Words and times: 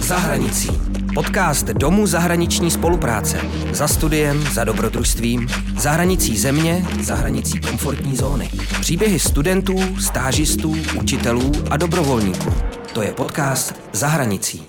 Zahranicí. 0.00 0.68
Podcast 1.14 1.66
Domu 1.66 2.06
zahraniční 2.06 2.70
spolupráce. 2.70 3.38
Za 3.72 3.88
studiem, 3.88 4.40
za 4.40 4.64
dobrodružstvím, 4.64 5.48
za 5.76 5.90
hranicí 5.90 6.36
země, 6.36 6.82
za 7.00 7.14
hranicí 7.14 7.60
komfortní 7.60 8.16
zóny. 8.16 8.48
Příběhy 8.80 9.18
studentů, 9.18 9.74
stážistů, 10.00 10.74
učitelů 11.02 11.52
a 11.70 11.76
dobrovolníků. 11.76 12.50
To 12.94 13.02
je 13.02 13.12
podcast 13.12 13.90
Zahranicí. 13.92 14.62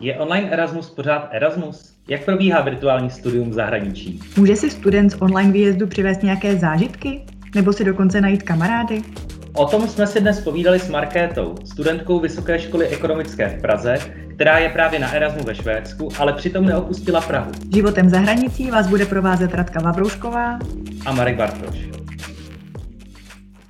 Je 0.00 0.18
online 0.18 0.50
Erasmus 0.50 0.90
pořád 0.90 1.28
Erasmus? 1.32 1.92
Jak 2.08 2.24
probíhá 2.24 2.60
virtuální 2.60 3.10
studium 3.10 3.50
v 3.50 3.54
zahraničí? 3.54 4.20
Může 4.36 4.56
si 4.56 4.70
student 4.70 5.12
z 5.12 5.16
online 5.20 5.52
výjezdu 5.52 5.86
přivést 5.86 6.22
nějaké 6.22 6.56
zážitky? 6.56 7.26
Nebo 7.54 7.72
si 7.72 7.84
dokonce 7.84 8.20
najít 8.20 8.42
kamarády? 8.42 9.02
O 9.54 9.66
tom 9.66 9.88
jsme 9.88 10.06
si 10.06 10.20
dnes 10.20 10.40
povídali 10.40 10.78
s 10.78 10.88
Markétou, 10.88 11.54
studentkou 11.64 12.20
Vysoké 12.20 12.58
školy 12.58 12.86
ekonomické 12.86 13.48
v 13.48 13.60
Praze, 13.60 13.96
která 14.34 14.58
je 14.58 14.68
právě 14.68 14.98
na 14.98 15.12
Erasmu 15.12 15.44
ve 15.44 15.54
Švédsku, 15.54 16.08
ale 16.18 16.32
přitom 16.32 16.66
neopustila 16.66 17.20
Prahu. 17.20 17.52
Životem 17.74 18.08
za 18.08 18.18
hranicí 18.18 18.70
vás 18.70 18.88
bude 18.88 19.06
provázet 19.06 19.54
Radka 19.54 19.80
Vavroušková 19.80 20.58
a 21.06 21.12
Marek 21.12 21.36
Bartoš. 21.36 21.88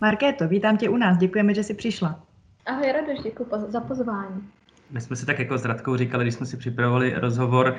Markéto, 0.01 0.49
vítám 0.49 0.77
tě 0.77 0.89
u 0.89 0.97
nás, 0.97 1.19
děkujeme, 1.19 1.55
že 1.55 1.63
jsi 1.63 1.75
přišla. 1.75 2.21
Ahoj 2.67 2.93
Radoš, 2.93 3.19
děkuji 3.23 3.47
za 3.69 3.81
pozvání. 3.81 4.43
My 4.91 5.01
jsme 5.01 5.17
si 5.17 5.27
tak 5.27 5.39
jako 5.39 5.59
s 5.59 5.65
Radkou 5.65 5.97
říkali, 5.97 6.25
když 6.25 6.35
jsme 6.35 6.47
si 6.47 6.57
připravovali 6.57 7.15
rozhovor, 7.17 7.77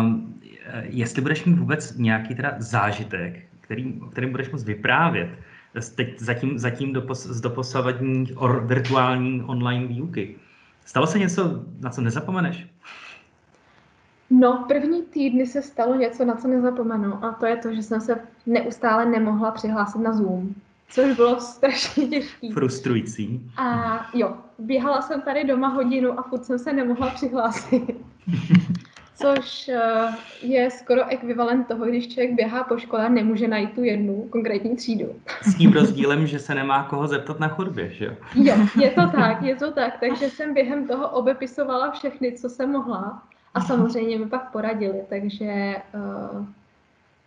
um, 0.00 0.40
jestli 0.82 1.22
budeš 1.22 1.44
mít 1.44 1.58
vůbec 1.58 1.96
nějaký 1.96 2.34
teda 2.34 2.54
zážitek, 2.58 3.40
který, 3.60 4.00
o 4.02 4.06
kterým 4.06 4.30
budeš 4.30 4.50
moct 4.50 4.64
vyprávět, 4.64 5.28
teď 5.96 6.20
zatím, 6.20 6.58
zatím 6.58 6.92
dopos, 6.92 7.26
z 7.26 7.40
doposavadní 7.40 8.32
or, 8.36 8.66
virtuální 8.66 9.42
online 9.42 9.86
výuky. 9.86 10.36
Stalo 10.84 11.06
se 11.06 11.18
něco, 11.18 11.64
na 11.80 11.90
co 11.90 12.00
nezapomeneš? 12.00 12.66
No, 14.30 14.64
první 14.68 15.02
týdny 15.02 15.46
se 15.46 15.62
stalo 15.62 15.94
něco, 15.94 16.24
na 16.24 16.36
co 16.36 16.48
nezapomenu, 16.48 17.24
a 17.24 17.32
to 17.32 17.46
je 17.46 17.56
to, 17.56 17.74
že 17.74 17.82
jsem 17.82 18.00
se 18.00 18.20
neustále 18.46 19.06
nemohla 19.06 19.50
přihlásit 19.50 19.98
na 19.98 20.12
Zoom, 20.12 20.54
což 20.88 21.16
bylo 21.16 21.40
strašně 21.40 22.06
těžké. 22.06 22.52
Frustrující. 22.52 23.50
A 23.56 24.06
jo, 24.14 24.34
běhala 24.58 25.02
jsem 25.02 25.22
tady 25.22 25.44
doma 25.44 25.68
hodinu 25.68 26.18
a 26.18 26.22
furt 26.22 26.44
jsem 26.44 26.58
se 26.58 26.72
nemohla 26.72 27.10
přihlásit. 27.10 27.82
což 29.20 29.68
eh, 29.68 30.14
je 30.42 30.70
skoro 30.70 31.08
ekvivalent 31.08 31.68
toho, 31.68 31.84
když 31.86 32.08
člověk 32.08 32.34
běhá 32.34 32.64
po 32.64 32.78
škole 32.78 33.06
a 33.06 33.08
nemůže 33.08 33.48
najít 33.48 33.74
tu 33.74 33.84
jednu 33.84 34.28
konkrétní 34.30 34.76
třídu. 34.76 35.06
S 35.42 35.54
tím 35.54 35.72
rozdílem, 35.72 36.26
že 36.26 36.38
se 36.38 36.54
nemá 36.54 36.82
koho 36.82 37.06
zeptat 37.06 37.40
na 37.40 37.48
chodbě, 37.48 37.90
že 37.90 38.04
jo? 38.04 38.12
Jo, 38.34 38.54
je 38.80 38.90
to 38.90 39.08
tak, 39.08 39.42
je 39.42 39.56
to 39.56 39.72
tak. 39.72 40.00
Takže 40.00 40.30
jsem 40.30 40.54
během 40.54 40.86
toho 40.86 41.08
obepisovala 41.08 41.90
všechny, 41.90 42.32
co 42.32 42.48
jsem 42.48 42.70
mohla. 42.70 43.22
A 43.54 43.60
samozřejmě 43.60 44.18
mi 44.18 44.26
pak 44.26 44.52
poradili, 44.52 45.02
takže 45.08 45.76
uh, 45.94 46.46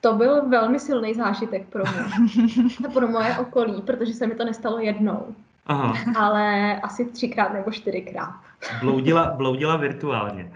to 0.02 0.14
byl 0.14 0.50
velmi 0.50 0.80
silný 0.80 1.14
zážitek 1.14 1.68
pro 1.68 1.84
mě. 1.84 2.90
pro 2.94 3.08
moje 3.08 3.38
okolí, 3.38 3.82
protože 3.82 4.14
se 4.14 4.28
mi 4.28 4.36
to 4.36 4.46
nestalo 4.46 4.80
jednou. 4.80 5.36
Aha. 5.66 5.94
Ale 6.20 6.76
asi 6.82 7.06
třikrát 7.06 7.54
nebo 7.54 7.72
čtyřikrát. 7.72 8.36
Bloudila, 8.80 9.32
bloudila 9.32 9.78
virtuálně. 9.78 10.52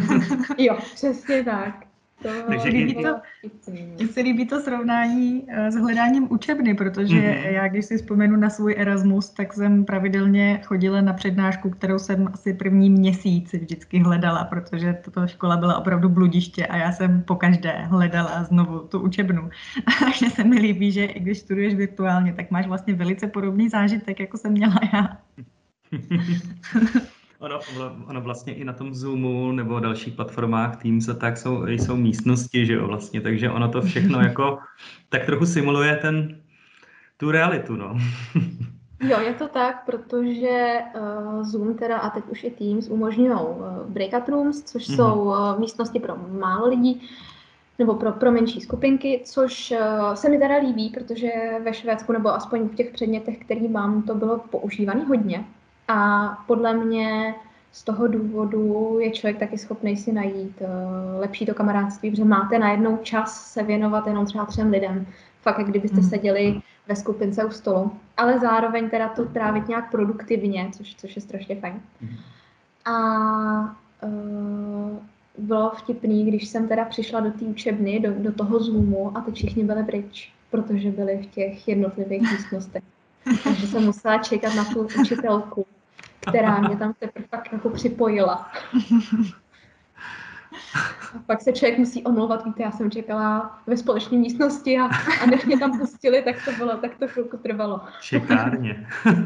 jo, 0.58 0.76
přesně 0.94 1.44
tak. 1.44 1.86
To 2.22 2.28
Takže 2.48 2.68
líbí 2.68 2.94
to, 2.94 3.20
mně 3.70 4.08
se 4.08 4.20
líbí 4.20 4.46
to 4.46 4.60
srovnání 4.60 5.46
eh, 5.48 5.70
s 5.70 5.74
hledáním 5.74 6.32
učebny, 6.32 6.74
protože 6.74 7.16
mm-hmm. 7.16 7.50
já, 7.50 7.68
když 7.68 7.86
si 7.86 7.96
vzpomenu 7.96 8.36
na 8.36 8.50
svůj 8.50 8.74
Erasmus, 8.78 9.30
tak 9.30 9.52
jsem 9.52 9.84
pravidelně 9.84 10.60
chodila 10.64 11.00
na 11.00 11.12
přednášku, 11.12 11.70
kterou 11.70 11.98
jsem 11.98 12.28
asi 12.32 12.54
první 12.54 12.90
měsíc 12.90 13.52
vždycky 13.52 13.98
hledala, 13.98 14.44
protože 14.44 14.98
tato 15.04 15.26
škola 15.26 15.56
byla 15.56 15.78
opravdu 15.78 16.08
bludiště 16.08 16.66
a 16.66 16.76
já 16.76 16.92
jsem 16.92 17.22
po 17.22 17.36
každé 17.36 17.72
hledala 17.72 18.44
znovu 18.44 18.78
tu 18.78 19.00
učebnu. 19.00 19.50
Takže 20.00 20.30
se 20.30 20.44
mi 20.44 20.58
líbí, 20.58 20.92
že 20.92 21.04
i 21.04 21.20
když 21.20 21.38
studuješ 21.38 21.74
virtuálně, 21.74 22.32
tak 22.32 22.50
máš 22.50 22.66
vlastně 22.66 22.94
velice 22.94 23.26
podobný 23.26 23.68
zážitek, 23.68 24.20
jako 24.20 24.38
jsem 24.38 24.52
měla 24.52 24.80
já. 24.92 25.18
Ono, 27.46 27.60
ono 28.08 28.20
vlastně 28.20 28.54
i 28.54 28.64
na 28.64 28.72
tom 28.72 28.94
Zoomu 28.94 29.52
nebo 29.52 29.80
dalších 29.80 30.14
platformách 30.14 30.82
Teams 30.82 31.08
a 31.08 31.14
tak 31.14 31.36
jsou, 31.36 31.66
jsou 31.66 31.96
místnosti, 31.96 32.66
že 32.66 32.72
jo, 32.74 32.86
vlastně, 32.86 33.20
takže 33.20 33.50
ono 33.50 33.68
to 33.68 33.82
všechno 33.82 34.20
jako 34.20 34.58
tak 35.08 35.26
trochu 35.26 35.46
simuluje 35.46 35.96
ten, 35.96 36.40
tu 37.16 37.30
realitu, 37.30 37.76
no. 37.76 37.96
Jo, 39.00 39.20
je 39.20 39.34
to 39.34 39.48
tak, 39.48 39.86
protože 39.86 40.78
uh, 40.94 41.42
Zoom 41.42 41.74
teda 41.74 41.98
a 41.98 42.10
teď 42.10 42.24
už 42.28 42.44
i 42.44 42.50
Teams 42.50 42.88
umožňují 42.88 43.30
uh, 43.30 43.40
breakout 43.88 44.28
rooms, 44.28 44.62
což 44.62 44.88
mm-hmm. 44.88 44.96
jsou 44.96 45.22
uh, 45.22 45.60
místnosti 45.60 46.00
pro 46.00 46.16
málo 46.16 46.68
lidí, 46.68 47.02
nebo 47.78 47.94
pro, 47.94 48.12
pro 48.12 48.32
menší 48.32 48.60
skupinky, 48.60 49.22
což 49.24 49.70
uh, 49.70 50.14
se 50.14 50.28
mi 50.28 50.38
teda 50.38 50.56
líbí, 50.56 50.90
protože 50.90 51.28
ve 51.64 51.74
Švédsku, 51.74 52.12
nebo 52.12 52.34
aspoň 52.34 52.68
v 52.68 52.74
těch 52.74 52.90
předmětech, 52.90 53.38
který 53.38 53.68
mám, 53.68 54.02
to 54.02 54.14
bylo 54.14 54.38
používané 54.38 55.04
hodně. 55.04 55.44
A 55.88 56.28
podle 56.46 56.74
mě 56.74 57.34
z 57.72 57.82
toho 57.82 58.06
důvodu 58.06 58.96
je 59.00 59.10
člověk 59.10 59.38
taky 59.38 59.58
schopný 59.58 59.96
si 59.96 60.12
najít 60.12 60.60
uh, 60.60 61.20
lepší 61.20 61.46
to 61.46 61.54
kamarádství, 61.54 62.10
protože 62.10 62.24
máte 62.24 62.58
najednou 62.58 62.96
čas 62.96 63.52
se 63.52 63.62
věnovat 63.62 64.06
jenom 64.06 64.26
třeba 64.26 64.44
třem 64.44 64.70
lidem. 64.70 65.06
Fakt, 65.42 65.58
jak 65.58 65.68
kdybyste 65.68 66.00
hmm. 66.00 66.08
seděli 66.08 66.60
ve 66.88 66.96
skupince 66.96 67.44
u 67.44 67.50
stolu. 67.50 67.92
Ale 68.16 68.38
zároveň 68.38 68.90
teda 68.90 69.08
to 69.08 69.24
trávit 69.24 69.68
nějak 69.68 69.90
produktivně, 69.90 70.70
což, 70.76 70.94
což 70.94 71.16
je 71.16 71.22
strašně 71.22 71.56
fajn. 71.56 71.80
Hmm. 72.00 72.16
A 72.84 73.76
uh, 74.02 74.98
bylo 75.38 75.70
vtipný, 75.70 76.24
když 76.24 76.48
jsem 76.48 76.68
teda 76.68 76.84
přišla 76.84 77.20
do 77.20 77.30
té 77.30 77.44
učebny, 77.44 78.00
do, 78.00 78.14
do 78.14 78.32
toho 78.32 78.60
Zoomu 78.60 79.16
a 79.18 79.20
teď 79.20 79.34
všichni 79.34 79.64
byli 79.64 79.84
pryč, 79.84 80.32
protože 80.50 80.90
byli 80.90 81.22
v 81.22 81.26
těch 81.26 81.68
jednotlivých 81.68 82.32
místnostech. 82.32 82.82
Takže 83.44 83.66
jsem 83.66 83.84
musela 83.84 84.18
čekat 84.18 84.54
na 84.54 84.64
tu 84.64 84.88
učitelku 85.00 85.66
která 86.28 86.60
mě 86.60 86.76
tam 86.76 86.94
teprve 86.98 87.26
tak 87.30 87.52
jako 87.52 87.70
připojila. 87.70 88.50
A 91.14 91.18
pak 91.26 91.42
se 91.42 91.52
člověk 91.52 91.78
musí 91.78 92.04
omlouvat, 92.04 92.44
víte, 92.44 92.62
já 92.62 92.70
jsem 92.70 92.90
čekala 92.90 93.58
ve 93.66 93.76
společné 93.76 94.18
místnosti 94.18 94.78
a, 94.78 94.84
a 95.22 95.26
než 95.26 95.44
mě 95.44 95.58
tam 95.58 95.78
pustili, 95.78 96.22
tak 96.22 96.44
to 96.44 96.52
bylo, 96.52 96.76
tak 96.76 96.98
to 96.98 97.08
chvilku 97.08 97.36
trvalo. 97.36 97.80
Čekárně. 98.00 98.86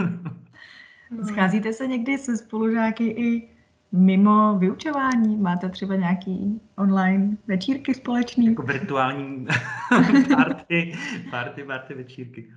no. 1.10 1.24
Scházíte 1.24 1.72
se 1.72 1.86
někdy 1.86 2.18
se 2.18 2.36
spolužáky 2.36 3.04
i 3.04 3.48
mimo 3.92 4.58
vyučování? 4.58 5.36
Máte 5.36 5.68
třeba 5.68 5.96
nějaký 5.96 6.60
online 6.76 7.36
večírky 7.46 7.94
společný? 7.94 8.46
Jako 8.46 8.62
virtuální 8.62 9.46
party, 10.36 10.92
party, 11.30 11.64
party 11.64 11.94
večírky. 11.94 12.50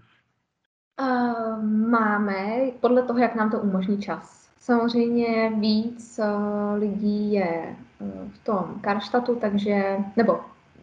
Uh, 1.01 1.63
máme, 1.65 2.57
podle 2.79 3.03
toho, 3.03 3.19
jak 3.19 3.35
nám 3.35 3.51
to 3.51 3.59
umožní 3.59 4.01
čas. 4.01 4.49
Samozřejmě 4.59 5.49
víc 5.49 6.19
uh, 6.19 6.79
lidí 6.79 7.33
je 7.33 7.75
uh, 7.99 8.29
v 8.29 8.43
tom 8.43 8.79
Karštatu, 8.81 9.35
takže, 9.35 9.97
nebo 10.15 10.39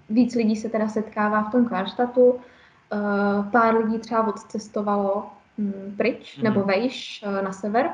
víc 0.08 0.34
lidí 0.34 0.56
se 0.56 0.68
teda 0.68 0.88
setkává 0.88 1.42
v 1.42 1.52
tom 1.52 1.66
Karštatu. 1.66 2.30
Uh, 2.30 2.40
pár 3.50 3.76
lidí 3.76 3.98
třeba 3.98 4.26
odcestovalo 4.26 5.30
um, 5.58 5.72
pryč 5.96 6.38
mm. 6.38 6.44
nebo 6.44 6.62
vejš 6.62 7.24
na 7.42 7.52
sever. 7.52 7.90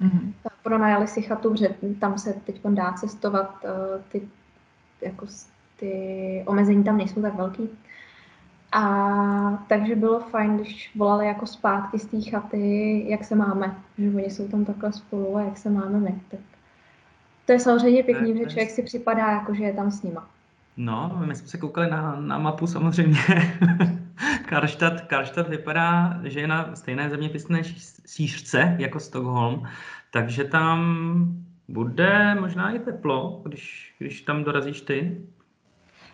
Mm. 0.00 0.34
Pronajali 0.62 1.08
si 1.08 1.22
chatu, 1.22 1.56
že 1.56 1.74
tam 2.00 2.18
se 2.18 2.32
teď 2.32 2.60
dá 2.66 2.92
cestovat, 2.92 3.64
ty, 4.08 4.28
jako, 5.00 5.26
ty 5.76 6.44
omezení 6.46 6.84
tam 6.84 6.96
nejsou 6.96 7.22
tak 7.22 7.34
velký. 7.34 7.70
A 8.72 9.64
takže 9.68 9.96
bylo 9.96 10.20
fajn, 10.20 10.56
když 10.56 10.92
volali 10.96 11.26
jako 11.26 11.46
zpátky 11.46 11.98
z 11.98 12.06
té 12.06 12.30
chaty, 12.30 13.04
jak 13.08 13.24
se 13.24 13.34
máme, 13.34 13.76
že 13.98 14.08
oni 14.08 14.30
jsou 14.30 14.48
tam 14.48 14.64
takhle 14.64 14.92
spolu 14.92 15.36
a 15.36 15.42
jak 15.42 15.58
se 15.58 15.70
máme 15.70 16.00
my. 16.00 16.20
Tak 16.30 16.40
to 17.46 17.52
je 17.52 17.60
samozřejmě 17.60 18.02
pěkný, 18.02 18.38
že 18.38 18.44
člověk 18.44 18.70
si 18.70 18.82
připadá, 18.82 19.30
jako 19.30 19.54
že 19.54 19.64
je 19.64 19.72
tam 19.72 19.90
s 19.90 20.02
nima. 20.02 20.30
No, 20.76 21.22
my 21.26 21.34
jsme 21.34 21.48
se 21.48 21.58
koukali 21.58 21.90
na, 21.90 22.16
na 22.20 22.38
mapu 22.38 22.66
samozřejmě. 22.66 23.18
Karstadt, 24.46 25.00
Karstadt 25.00 25.48
vypadá, 25.48 26.20
že 26.22 26.40
je 26.40 26.46
na 26.46 26.76
stejné 26.76 27.10
zeměpisné 27.10 27.62
šířce 28.06 28.76
jako 28.78 29.00
Stockholm, 29.00 29.68
takže 30.10 30.44
tam 30.44 31.42
bude 31.68 32.34
možná 32.40 32.70
i 32.70 32.78
teplo, 32.78 33.40
když, 33.44 33.94
když 33.98 34.22
tam 34.22 34.44
dorazíš 34.44 34.80
ty. 34.80 35.26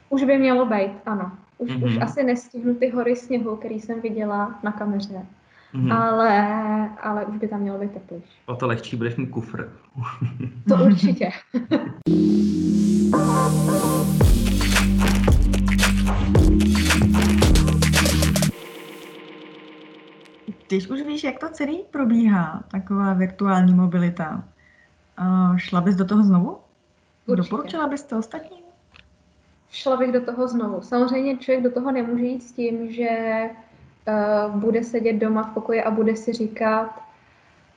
Už 0.09 0.25
by 0.25 0.39
mělo 0.39 0.67
být, 0.67 0.93
ano. 1.07 1.33
Už, 1.59 1.71
mm-hmm. 1.71 1.85
už 1.85 1.95
mhm. 1.95 2.03
asi 2.03 2.23
nestihnu 2.23 2.75
ty 2.75 2.89
hory 2.89 3.17
sněhu, 3.17 3.57
který 3.57 3.81
jsem 3.81 4.01
viděla 4.01 4.59
na 4.63 4.73
kameře. 4.73 5.27
Mm-hmm. 5.75 5.97
Ale, 5.97 6.91
ale 7.03 7.27
už 7.27 7.37
by 7.37 7.49
tam 7.49 7.61
mělo 7.61 7.79
být 7.79 7.93
teplejší. 7.93 8.39
O 8.47 8.57
to 8.57 8.67
lehčí 8.67 8.97
budeš 8.97 9.17
mít 9.17 9.27
kufr. 9.27 9.73
to 10.69 10.75
určitě. 10.75 11.31
Když 20.69 20.89
už 20.89 21.03
víš, 21.03 21.25
jak 21.25 21.39
to 21.39 21.49
celý 21.49 21.85
probíhá, 21.91 22.63
taková 22.71 23.13
virtuální 23.13 23.75
mobilita, 23.75 24.45
šla 25.57 25.81
bys 25.81 25.97
do 25.97 26.05
toho 26.05 26.23
znovu? 26.23 26.59
Určitě. 27.27 27.51
Doporučila 27.51 27.89
bys 27.89 28.03
to 28.03 28.19
ostatním? 28.19 28.68
Šla 29.70 29.97
bych 29.97 30.12
do 30.12 30.20
toho 30.20 30.49
znovu. 30.49 30.82
Samozřejmě 30.82 31.37
člověk 31.37 31.65
do 31.65 31.70
toho 31.70 31.93
nemůže 31.93 32.25
jít 32.25 32.43
s 32.43 32.53
tím, 32.53 32.93
že 32.93 33.11
uh, 34.09 34.61
bude 34.61 34.85
sedět 34.85 35.12
doma 35.12 35.43
v 35.43 35.55
pokoji 35.55 35.82
a 35.82 35.91
bude 35.91 36.17
si 36.17 36.32
říkat, 36.32 37.00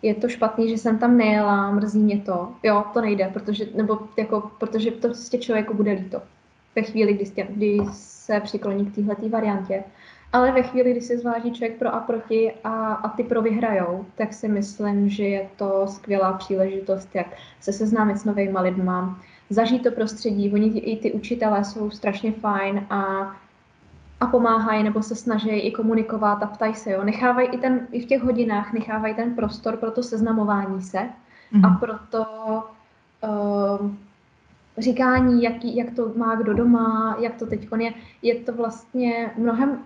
je 0.01 0.15
to 0.15 0.29
špatný, 0.29 0.69
že 0.69 0.77
jsem 0.77 0.97
tam 0.97 1.17
nejela, 1.17 1.71
mrzí 1.71 1.99
mě 1.99 2.21
to. 2.21 2.51
Jo, 2.63 2.83
to 2.93 3.01
nejde, 3.01 3.29
protože, 3.33 3.65
nebo 3.75 3.99
jako, 4.17 4.51
protože 4.59 4.91
to 4.91 5.07
prostě 5.07 5.38
člověku 5.38 5.73
bude 5.73 5.91
líto. 5.91 6.21
Ve 6.75 6.81
chvíli, 6.81 7.13
kdy, 7.13 7.25
stě, 7.25 7.47
kdy 7.49 7.79
se 7.91 8.39
přikloní 8.39 8.85
k 8.85 8.95
této 8.95 9.29
variantě. 9.29 9.83
Ale 10.33 10.51
ve 10.51 10.63
chvíli, 10.63 10.91
kdy 10.91 11.01
se 11.01 11.17
zváží 11.17 11.51
člověk 11.51 11.79
pro 11.79 11.95
a 11.95 11.99
proti 11.99 12.53
a, 12.63 12.94
a 12.94 13.09
ty 13.09 13.23
pro 13.23 13.41
vyhrajou, 13.41 14.05
tak 14.15 14.33
si 14.33 14.47
myslím, 14.47 15.09
že 15.09 15.23
je 15.23 15.49
to 15.55 15.87
skvělá 15.87 16.33
příležitost, 16.33 17.09
jak 17.13 17.27
se 17.59 17.73
seznámit 17.73 18.17
s 18.17 18.25
novými 18.25 18.59
lidma, 18.59 19.19
zažít 19.51 19.83
to 19.83 19.92
prostředí. 19.92 20.51
Oni 20.53 20.80
i 20.80 20.98
ty 20.98 21.12
učitelé 21.12 21.63
jsou 21.63 21.92
strašně 21.92 22.31
fajn 22.31 22.86
a, 22.89 23.31
a 24.19 24.25
pomáhají 24.25 24.83
nebo 24.83 25.03
se 25.03 25.15
snaží 25.15 25.50
i 25.50 25.71
komunikovat 25.71 26.44
a 26.44 26.48
ptají 26.48 26.75
se. 26.75 26.92
Jo. 26.92 27.03
Nechávají 27.03 27.48
i, 27.48 27.57
ten, 27.57 27.88
i 27.92 28.01
v 28.01 28.06
těch 28.06 28.24
hodinách 28.24 28.74
nechávají 28.74 29.13
ten 29.15 29.36
prostor 29.36 29.77
pro 29.77 29.92
to 29.92 30.03
seznamování 30.03 30.81
se 30.81 30.98
mm-hmm. 30.98 31.65
a 31.65 31.69
mhm. 31.69 31.77
pro 31.77 31.94
to 32.09 32.25
uh, 33.24 33.92
říkání, 34.77 35.44
jaký, 35.44 35.75
jak 35.75 35.95
to 35.95 36.12
má 36.15 36.36
kdo 36.36 36.54
doma, 36.54 37.18
jak 37.19 37.36
to 37.36 37.45
teď 37.45 37.68
je. 37.77 37.94
Je 38.21 38.36
to 38.36 38.54
vlastně 38.54 39.31
mnohem 39.38 39.80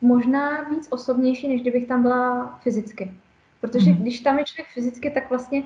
možná 0.00 0.62
víc 0.62 0.88
osobnější, 0.90 1.48
než 1.48 1.60
kdybych 1.60 1.88
tam 1.88 2.02
byla 2.02 2.58
fyzicky. 2.62 3.12
Protože 3.60 3.90
mm-hmm. 3.90 4.00
když 4.00 4.20
tam 4.20 4.38
je 4.38 4.44
člověk 4.44 4.68
fyzicky, 4.74 5.10
tak 5.10 5.30
vlastně 5.30 5.62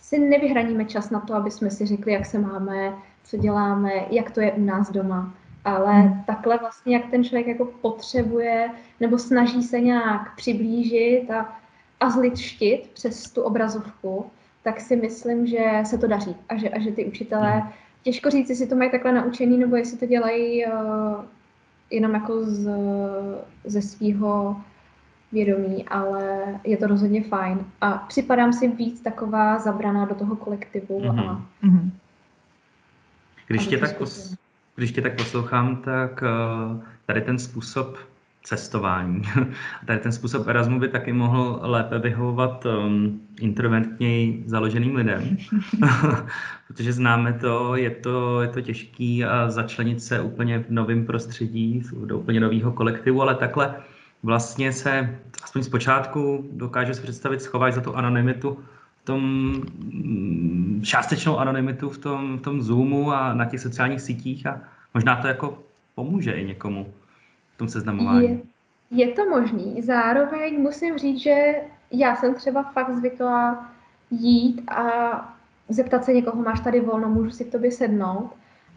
si 0.00 0.18
nevyhraníme 0.18 0.84
čas 0.84 1.10
na 1.10 1.20
to, 1.20 1.34
aby 1.34 1.50
jsme 1.50 1.70
si 1.70 1.86
řekli, 1.86 2.12
jak 2.12 2.26
se 2.26 2.38
máme, 2.38 2.94
co 3.24 3.36
děláme, 3.36 3.92
jak 4.10 4.30
to 4.30 4.40
je 4.40 4.52
u 4.52 4.64
nás 4.64 4.90
doma. 4.90 5.34
Ale 5.64 6.02
mm. 6.02 6.22
takhle 6.26 6.58
vlastně, 6.58 6.96
jak 6.96 7.10
ten 7.10 7.24
člověk 7.24 7.46
jako 7.46 7.64
potřebuje 7.64 8.70
nebo 9.00 9.18
snaží 9.18 9.62
se 9.62 9.80
nějak 9.80 10.36
přiblížit 10.36 11.30
a, 11.30 11.58
a 12.00 12.10
zlidštit 12.10 12.90
přes 12.94 13.30
tu 13.30 13.42
obrazovku, 13.42 14.26
tak 14.62 14.80
si 14.80 14.96
myslím, 14.96 15.46
že 15.46 15.80
se 15.84 15.98
to 15.98 16.06
daří 16.06 16.36
a 16.48 16.56
že, 16.56 16.68
a 16.68 16.80
že 16.80 16.92
ty 16.92 17.04
učitelé, 17.04 17.56
mm. 17.56 17.68
těžko 18.02 18.30
říct, 18.30 18.50
jestli 18.50 18.66
to 18.66 18.76
mají 18.76 18.90
takhle 18.90 19.12
naučený, 19.12 19.58
nebo 19.58 19.76
jestli 19.76 19.98
to 19.98 20.06
dělají 20.06 20.66
uh, 20.66 20.72
jenom 21.90 22.14
jako 22.14 22.44
z, 22.44 22.70
ze 23.64 23.82
svého 23.82 24.56
vědomí, 25.34 25.84
ale 25.88 26.44
je 26.64 26.76
to 26.76 26.86
rozhodně 26.86 27.22
fajn. 27.22 27.58
A 27.80 27.92
připadám 27.92 28.52
si 28.52 28.68
víc 28.68 29.00
taková 29.00 29.58
zabraná 29.58 30.04
do 30.04 30.14
toho 30.14 30.36
kolektivu. 30.36 31.00
Mm-hmm. 31.00 31.30
A, 31.30 31.42
mm-hmm. 31.64 31.90
Když, 33.46 33.66
tě 33.66 33.78
tak 33.78 33.96
pos, 33.96 34.34
když 34.76 34.92
tě 34.92 35.02
tak 35.02 35.16
poslouchám, 35.16 35.76
tak 35.76 36.22
uh, 36.22 36.82
tady 37.06 37.20
ten 37.20 37.38
způsob 37.38 37.98
cestování. 38.44 39.22
Tady 39.86 39.98
ten 39.98 40.12
způsob 40.12 40.48
Erasmu 40.48 40.80
by 40.80 40.88
taky 40.88 41.12
mohl 41.12 41.58
lépe 41.62 41.98
vyhovovat 41.98 42.66
um, 42.66 43.20
introventněji 43.40 44.44
založeným 44.46 44.96
lidem, 44.96 45.36
protože 46.68 46.92
známe 46.92 47.32
to 47.32 47.76
je, 47.76 47.90
to, 47.90 48.42
je 48.42 48.48
to 48.48 48.60
těžký 48.60 49.24
a 49.24 49.50
začlenit 49.50 50.02
se 50.02 50.20
úplně 50.20 50.58
v 50.58 50.70
novém 50.70 51.06
prostředí, 51.06 51.82
do 52.04 52.18
úplně 52.18 52.40
nového 52.40 52.72
kolektivu, 52.72 53.22
ale 53.22 53.34
takhle 53.34 53.74
vlastně 54.24 54.72
se, 54.72 55.18
aspoň 55.42 55.62
z 55.62 55.68
počátku, 55.68 56.44
dokáže 56.52 56.94
si 56.94 57.02
představit, 57.02 57.42
schovat 57.42 57.74
za 57.74 57.80
tu 57.80 57.96
anonymitu, 57.96 58.58
v 59.02 59.04
tom 59.04 59.22
mm, 59.22 60.82
částečnou 60.84 61.38
anonymitu 61.38 61.88
v 61.90 61.98
tom, 61.98 62.38
v 62.38 62.42
tom 62.42 62.62
Zoomu 62.62 63.12
a 63.12 63.34
na 63.34 63.44
těch 63.44 63.60
sociálních 63.60 64.00
sítích 64.00 64.46
a 64.46 64.60
možná 64.94 65.16
to 65.16 65.28
jako 65.28 65.58
pomůže 65.94 66.32
i 66.32 66.44
někomu 66.44 66.92
v 67.54 67.58
tom 67.58 67.68
seznamování. 67.68 68.28
Je, 68.90 69.06
je 69.06 69.12
to 69.12 69.30
možný. 69.30 69.82
Zároveň 69.82 70.62
musím 70.62 70.98
říct, 70.98 71.20
že 71.20 71.54
já 71.90 72.16
jsem 72.16 72.34
třeba 72.34 72.62
fakt 72.62 72.96
zvykla 72.96 73.70
jít 74.10 74.70
a 74.70 74.84
zeptat 75.68 76.04
se 76.04 76.12
někoho, 76.12 76.42
máš 76.42 76.60
tady 76.60 76.80
volno, 76.80 77.08
můžu 77.08 77.30
si 77.30 77.44
k 77.44 77.52
tobě 77.52 77.72
sednout. 77.72 78.30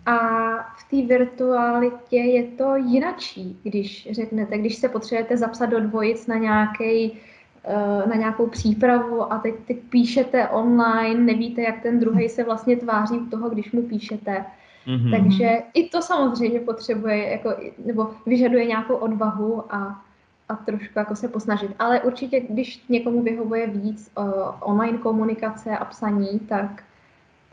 A 0.08 0.18
v 0.58 0.90
té 0.90 1.16
virtualitě 1.18 2.18
je 2.18 2.44
to 2.44 2.76
jinačí, 2.76 3.60
když 3.64 4.08
řeknete, 4.12 4.58
když 4.58 4.76
se 4.76 4.90
potřebujete 4.90 5.38
zapsat 5.38 5.66
do 5.66 5.80
dvojic 5.80 6.28
na, 6.28 6.36
nějaký, 6.36 7.20
eh, 7.64 8.10
na 8.10 8.16
nějakou 8.16 8.48
přípravu 8.48 9.34
a 9.34 9.38
teď, 9.38 9.56
teď 9.68 9.78
píšete 9.90 10.48
online, 10.48 11.34
nevíte, 11.34 11.62
jak 11.62 11.82
ten 11.82 12.00
druhý 12.00 12.30
se 12.30 12.44
vlastně 12.44 12.76
tváří 12.76 13.18
u 13.18 13.26
toho, 13.26 13.50
když 13.50 13.72
mu 13.72 13.82
píšete. 13.82 14.46
Mm-hmm. 14.88 15.12
Takže 15.12 15.64
i 15.74 15.90
to 15.90 16.02
samozřejmě 16.02 16.60
potřebuje, 16.60 17.32
jako, 17.32 17.50
nebo 17.86 18.12
vyžaduje 18.26 18.66
nějakou 18.66 18.96
odvahu 18.96 19.64
a, 19.76 20.02
a 20.50 20.56
trošku 20.56 21.00
jako 21.00 21.16
se 21.16 21.28
posnažit. 21.28 21.72
Ale 21.80 22.02
určitě, 22.02 22.40
když 22.40 22.88
někomu 22.90 23.24
vyhovuje 23.24 23.68
víc 23.68 24.12
uh, 24.18 24.26
online 24.60 24.98
komunikace 24.98 25.78
a 25.78 25.86
psaní, 25.86 26.40
tak 26.40 26.84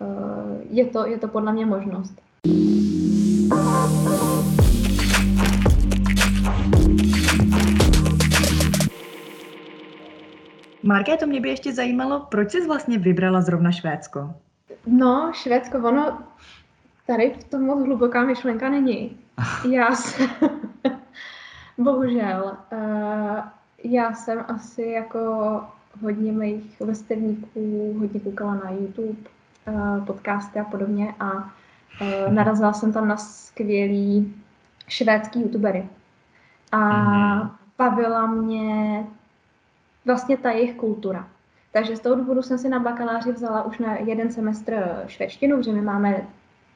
uh, 0.01 0.62
je, 0.71 0.85
to, 0.85 1.06
je 1.06 1.19
to 1.19 1.29
podle 1.29 1.53
mě 1.53 1.67
možnost. 1.67 2.25
To 11.25 11.26
mě 11.26 11.41
by 11.41 11.49
ještě 11.49 11.73
zajímalo, 11.73 12.26
proč 12.31 12.50
jsi 12.50 12.67
vlastně 12.67 12.99
vybrala 12.99 13.41
zrovna 13.41 13.73
Švédsko? 13.73 14.35
No, 14.87 15.31
Švédsko, 15.35 15.79
ono 15.79 16.19
tady 17.06 17.35
v 17.41 17.44
tom 17.44 17.62
moc 17.62 17.85
hluboká 17.85 18.25
myšlenka 18.25 18.69
není. 18.69 19.17
Já 19.70 19.94
jsem, 19.94 20.31
bohužel, 21.79 22.56
uh, 22.73 23.38
já 23.85 24.14
jsem 24.14 24.44
asi 24.49 24.82
jako 24.82 25.61
hodně 26.02 26.32
mých 26.32 26.81
vrstevníků, 26.81 27.94
hodně 27.99 28.20
koukala 28.20 28.55
na 28.55 28.70
YouTube, 28.70 29.19
uh, 29.69 30.05
podcasty 30.05 30.61
a 30.61 30.64
podobně 30.64 31.14
a 31.20 31.55
narazila 32.31 32.73
jsem 32.73 32.93
tam 32.93 33.08
na 33.08 33.17
skvělý 33.17 34.35
švédský 34.88 35.41
youtubery. 35.41 35.88
A 36.73 36.79
mm-hmm. 36.79 37.50
bavila 37.79 38.26
mě 38.26 39.05
vlastně 40.05 40.37
ta 40.37 40.50
jejich 40.50 40.75
kultura. 40.75 41.29
Takže 41.73 41.96
z 41.96 42.01
toho 42.01 42.15
důvodu 42.15 42.43
jsem 42.43 42.58
si 42.58 42.69
na 42.69 42.79
bakaláři 42.79 43.32
vzala 43.32 43.63
už 43.63 43.79
na 43.79 43.94
jeden 43.94 44.32
semestr 44.32 45.03
švédštinu, 45.06 45.56
protože 45.56 45.72
my 45.72 45.81
máme 45.81 46.27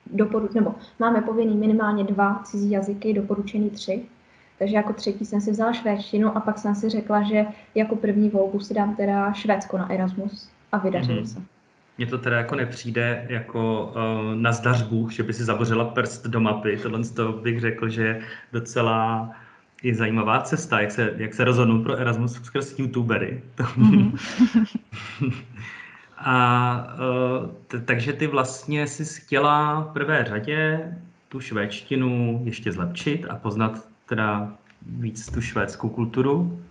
doporu, 0.06 0.48
nebo 0.54 0.74
máme 0.98 1.20
povinný 1.20 1.56
minimálně 1.56 2.04
dva 2.04 2.40
cizí 2.44 2.70
jazyky, 2.70 3.14
doporučený 3.14 3.70
tři. 3.70 4.04
Takže 4.58 4.76
jako 4.76 4.92
třetí 4.92 5.26
jsem 5.26 5.40
si 5.40 5.50
vzala 5.50 5.72
švédštinu 5.72 6.36
a 6.36 6.40
pak 6.40 6.58
jsem 6.58 6.74
si 6.74 6.88
řekla, 6.88 7.22
že 7.22 7.46
jako 7.74 7.96
první 7.96 8.28
volbu 8.28 8.60
si 8.60 8.74
dám 8.74 8.96
teda 8.96 9.32
Švédsko 9.32 9.78
na 9.78 9.92
Erasmus 9.92 10.50
a 10.72 10.78
vydařilo 10.78 11.22
mm-hmm. 11.22 11.34
se. 11.34 11.57
Mně 11.98 12.06
to 12.06 12.18
teda 12.18 12.36
jako 12.36 12.54
nepřijde 12.54 13.26
jako 13.28 13.86
uh, 13.86 14.34
na 14.34 14.52
zdařbu, 14.52 15.10
že 15.10 15.22
by 15.22 15.32
si 15.32 15.44
zabořila 15.44 15.84
prst 15.84 16.26
do 16.26 16.40
mapy. 16.40 16.78
Tohle 16.82 17.04
z 17.04 17.10
toho 17.10 17.32
bych 17.32 17.60
řekl, 17.60 17.88
že 17.88 18.02
je 18.02 18.22
docela 18.52 19.30
i 19.82 19.94
zajímavá 19.94 20.40
cesta, 20.40 20.80
jak 20.80 20.90
se, 20.90 21.14
jak 21.16 21.34
se 21.34 21.44
rozhodnout 21.44 21.82
pro 21.82 21.96
Erasmus 21.96 22.32
skrz 22.42 22.78
youtubery. 22.78 23.42
Mm-hmm. 23.56 24.18
A 26.18 26.86
uh, 26.94 27.50
t- 27.66 27.80
takže 27.80 28.12
ty 28.12 28.26
vlastně 28.26 28.86
si 28.86 29.20
chtěla 29.20 29.80
v 29.80 29.92
prvé 29.92 30.24
řadě 30.24 30.92
tu 31.28 31.40
švédštinu 31.40 32.40
ještě 32.44 32.72
zlepšit 32.72 33.26
a 33.30 33.36
poznat 33.36 33.88
teda 34.06 34.52
víc 34.86 35.30
tu 35.30 35.40
švédskou 35.40 35.88
kulturu. 35.88 36.62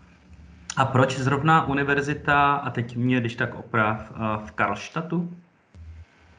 A 0.77 0.85
proč 0.85 1.17
zrovna 1.17 1.67
univerzita, 1.67 2.55
a 2.55 2.69
teď 2.69 2.95
mě 2.95 3.19
když 3.19 3.35
tak 3.35 3.55
oprav, 3.55 4.11
eh, 4.11 4.45
v 4.45 4.51
Karlštatu? 4.51 5.29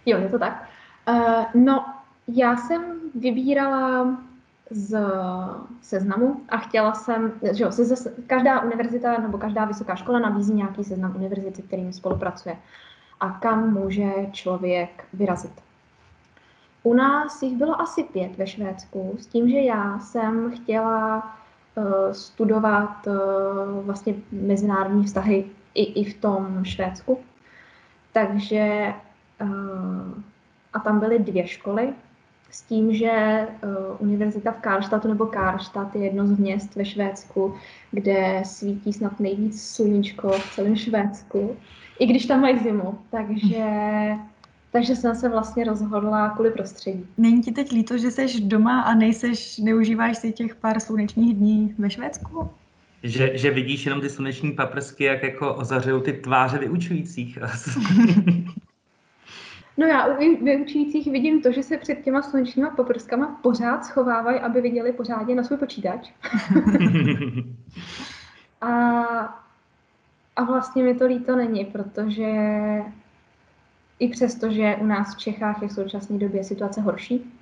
Jo, 0.07 0.19
je 0.19 0.29
to 0.29 0.39
tak. 0.39 0.69
Uh, 1.09 1.45
no, 1.55 1.87
já 2.29 2.57
jsem 2.57 2.83
vybírala 3.15 4.07
z 4.71 5.01
seznamu 5.83 6.41
a 6.49 6.57
chtěla 6.57 6.95
jsem, 6.95 7.33
že 7.53 7.65
jo, 7.65 7.73
se, 7.73 8.13
každá 8.27 8.61
univerzita 8.61 9.21
nebo 9.21 9.39
každá 9.39 9.65
vysoká 9.65 9.95
škola 9.95 10.19
nabízí 10.19 10.55
nějaký 10.55 10.85
seznam 10.85 11.17
univerzity, 11.17 11.63
kterým 11.63 11.93
spolupracuje 11.93 12.57
a 13.21 13.31
kam 13.31 13.73
může 13.73 14.11
člověk 14.33 15.05
vyrazit. 15.13 15.53
U 16.83 16.95
nás 16.95 17.43
jich 17.43 17.57
bylo 17.57 17.81
asi 17.81 18.03
pět 18.03 18.37
ve 18.37 18.47
Švédsku, 18.47 19.17
s 19.21 19.27
tím, 19.27 19.51
že 19.51 19.59
já 19.59 19.99
jsem 19.99 20.53
chtěla 20.57 21.38
studovat 22.13 23.07
uh, 23.07 23.15
vlastně 23.85 24.15
mezinárodní 24.33 25.05
vztahy 25.05 25.45
i, 25.75 25.83
i 25.83 26.05
v 26.05 26.21
tom 26.21 26.65
Švédsku. 26.65 27.19
Takže 28.13 28.95
uh, 29.43 30.13
a 30.73 30.79
tam 30.79 31.01
byly 31.01 31.19
dvě 31.19 31.47
školy 31.47 31.93
s 32.51 32.63
tím, 32.63 32.95
že 32.95 33.47
univerzita 33.99 34.53
v 34.53 34.61
Karlstadtu 34.61 35.09
nebo 35.09 35.27
Karlstadt 35.27 35.95
je 35.97 36.05
jedno 36.05 36.27
z 36.27 36.39
měst 36.39 36.75
ve 36.77 36.85
Švédsku, 36.85 37.55
kde 37.91 38.43
svítí 38.45 38.93
snad 38.93 39.21
nejvíc 39.21 39.71
sluníčko 39.75 40.31
v 40.31 40.55
celém 40.55 40.77
Švédsku, 40.77 41.57
i 41.99 42.07
když 42.07 42.27
tam 42.27 42.41
mají 42.41 42.59
zimu, 42.59 42.99
takže, 43.11 43.67
takže 44.73 44.97
jsem 44.97 45.15
se 45.15 45.29
vlastně 45.29 45.65
rozhodla 45.65 46.29
kvůli 46.29 46.51
prostředí. 46.51 47.07
Není 47.19 47.43
ti 47.43 47.53
teď 47.53 47.73
líto, 47.73 47.99
že 47.99 48.11
jsi 48.11 48.41
doma 48.41 48.81
a 48.81 48.95
nejseš, 48.95 49.59
neužíváš 49.59 50.19
si 50.19 50.33
těch 50.33 50.55
pár 50.55 50.81
slunečních 50.81 51.35
dní 51.35 51.75
ve 51.79 51.91
Švédsku? 51.91 52.51
Že, 53.03 53.39
že 53.39 53.51
vidíš 53.51 53.87
jenom 53.87 54.01
ty 54.01 54.11
sluneční 54.11 54.53
paprsky, 54.53 55.05
jak 55.05 55.23
jako 55.23 55.55
ozařují 55.55 56.03
ty 56.03 56.13
tváře 56.13 56.59
vyučujících. 56.59 57.39
No 59.79 59.87
já 59.87 60.07
u 60.07 60.45
vyučujících 60.45 61.13
vidím 61.13 61.43
to, 61.43 61.53
že 61.53 61.63
se 61.63 61.77
před 61.77 61.95
těma 61.95 62.23
slunečníma 62.23 62.71
poprskama 62.71 63.39
pořád 63.43 63.85
schovávají, 63.85 64.41
aby 64.41 64.61
viděli 64.61 64.93
pořádně 64.93 65.35
na 65.35 65.45
svůj 65.45 65.59
počítač. 65.59 66.11
a, 68.61 68.71
a 70.37 70.45
vlastně 70.45 70.83
mi 70.83 70.95
to 70.95 71.07
líto 71.07 71.37
není, 71.37 71.65
protože 71.65 72.27
i 73.99 74.09
přesto, 74.09 74.51
že 74.51 74.77
u 74.81 74.87
nás 74.87 75.15
v 75.15 75.19
Čechách 75.19 75.63
je 75.63 75.69
v 75.69 75.73
současné 75.73 76.19
době 76.19 76.45
situace 76.45 76.81
horší, 76.81 77.33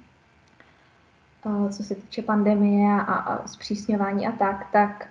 co 1.71 1.83
se 1.83 1.95
týče 1.95 2.23
pandemie 2.23 2.93
a, 2.93 3.01
a 3.01 3.49
zpřísňování 3.49 4.27
a 4.27 4.33
tak, 4.33 4.67
tak 4.73 5.09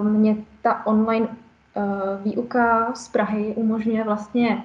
uh, 0.00 0.06
mě 0.06 0.36
ta 0.62 0.86
online 0.86 1.28
uh, 1.28 1.84
výuka 2.24 2.94
z 2.94 3.08
Prahy 3.08 3.54
umožňuje 3.56 4.04
vlastně 4.04 4.64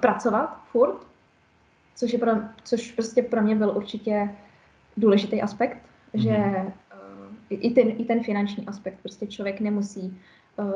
pracovat 0.00 0.60
furt 0.72 1.08
což, 1.98 2.12
je 2.12 2.18
pro, 2.18 2.32
což 2.64 2.92
prostě 2.92 3.22
pro 3.22 3.42
mě 3.42 3.56
byl 3.56 3.72
určitě 3.76 4.30
důležitý 4.96 5.42
aspekt, 5.42 5.78
mm-hmm. 6.14 6.22
že 6.22 6.36
uh, 6.36 7.34
i, 7.50 7.70
ten, 7.70 7.88
i 7.88 8.04
ten 8.04 8.22
finanční 8.22 8.66
aspekt, 8.66 8.98
prostě 9.02 9.26
člověk 9.26 9.60
nemusí 9.60 10.20